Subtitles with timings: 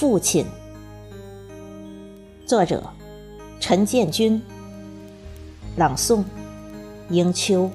[0.00, 0.46] 父亲。
[2.46, 2.82] 作者：
[3.60, 4.40] 陈建军。
[5.76, 6.24] 朗诵：
[7.10, 7.70] 迎秋。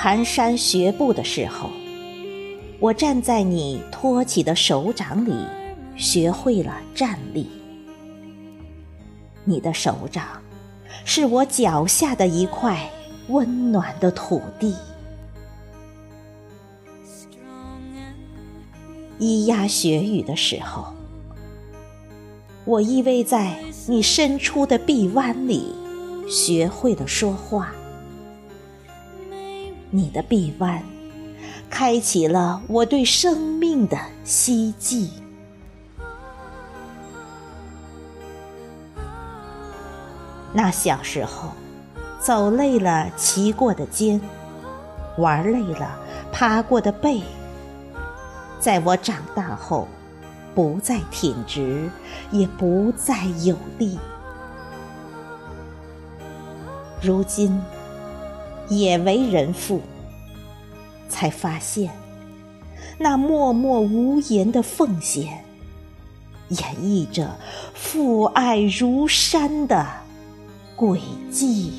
[0.00, 1.70] 蹒跚学步的时候，
[2.78, 5.34] 我站在你托起的手掌里，
[5.96, 7.48] 学会了站立。
[9.44, 10.24] 你的手掌
[11.04, 12.88] 是我脚下的一块
[13.26, 14.72] 温暖的土地。
[19.18, 20.94] 咿呀学语的时候，
[22.64, 25.74] 我依偎在你伸出的臂弯里，
[26.30, 27.72] 学会了说话。
[29.90, 30.82] 你的臂弯，
[31.70, 35.10] 开启了我对生命的希冀。
[40.52, 41.52] 那小时候，
[42.20, 44.20] 走累了骑过的肩，
[45.16, 45.98] 玩累了
[46.32, 47.22] 趴过的背，
[48.60, 49.88] 在我长大后，
[50.54, 51.88] 不再挺直，
[52.30, 53.98] 也不再有力。
[57.00, 57.58] 如今。
[58.68, 59.80] 也为人父，
[61.08, 61.90] 才发现
[62.98, 65.44] 那默默无言的奉献，
[66.48, 67.36] 演绎着
[67.74, 69.86] 父爱如山的
[70.76, 71.72] 轨迹。